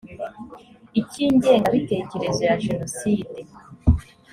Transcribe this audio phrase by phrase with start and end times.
[0.99, 3.39] icy ingengabitekerezo ya jenoside